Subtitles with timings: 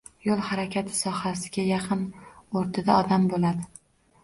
[0.27, 2.03] Yoʻl harakati sohasiga yaqin
[2.63, 3.71] oʻrtada odam boʻladi